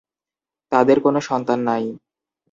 [0.71, 1.83] তাদের কোনো সন্তান নাই।